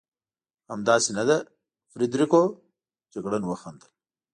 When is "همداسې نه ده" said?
0.71-1.37